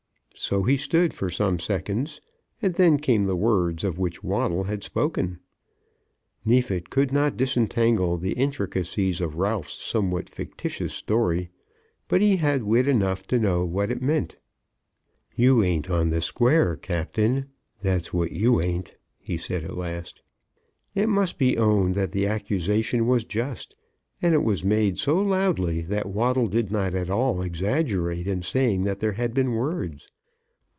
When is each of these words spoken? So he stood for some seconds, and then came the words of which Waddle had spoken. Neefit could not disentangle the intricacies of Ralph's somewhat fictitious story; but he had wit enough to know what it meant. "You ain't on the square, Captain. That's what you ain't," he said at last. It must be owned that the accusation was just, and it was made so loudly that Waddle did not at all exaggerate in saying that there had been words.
So 0.33 0.63
he 0.63 0.75
stood 0.75 1.13
for 1.13 1.29
some 1.29 1.59
seconds, 1.59 2.19
and 2.63 2.73
then 2.73 2.97
came 2.97 3.25
the 3.25 3.35
words 3.35 3.83
of 3.83 3.99
which 3.99 4.23
Waddle 4.23 4.63
had 4.63 4.83
spoken. 4.83 5.39
Neefit 6.43 6.89
could 6.89 7.11
not 7.13 7.37
disentangle 7.37 8.17
the 8.17 8.31
intricacies 8.31 9.21
of 9.21 9.35
Ralph's 9.35 9.73
somewhat 9.73 10.29
fictitious 10.29 10.93
story; 10.93 11.51
but 12.07 12.21
he 12.21 12.37
had 12.37 12.63
wit 12.63 12.87
enough 12.87 13.27
to 13.27 13.37
know 13.37 13.63
what 13.65 13.91
it 13.91 14.01
meant. 14.01 14.37
"You 15.35 15.61
ain't 15.63 15.91
on 15.91 16.09
the 16.09 16.21
square, 16.21 16.75
Captain. 16.75 17.49
That's 17.83 18.11
what 18.11 18.31
you 18.31 18.59
ain't," 18.61 18.95
he 19.19 19.37
said 19.37 19.63
at 19.63 19.77
last. 19.77 20.23
It 20.95 21.07
must 21.07 21.37
be 21.37 21.55
owned 21.55 21.93
that 21.95 22.13
the 22.13 22.25
accusation 22.25 23.05
was 23.05 23.25
just, 23.25 23.75
and 24.23 24.33
it 24.33 24.41
was 24.43 24.65
made 24.65 24.97
so 24.97 25.17
loudly 25.21 25.81
that 25.83 26.09
Waddle 26.09 26.47
did 26.47 26.71
not 26.71 26.95
at 26.95 27.11
all 27.11 27.43
exaggerate 27.43 28.25
in 28.25 28.41
saying 28.41 28.85
that 28.85 28.99
there 29.01 29.13
had 29.13 29.35
been 29.35 29.51
words. 29.51 30.07